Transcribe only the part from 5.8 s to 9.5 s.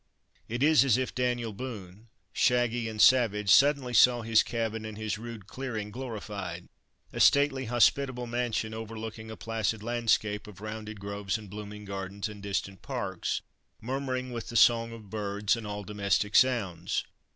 glorified: a stately, hospitable mansion, overlooking a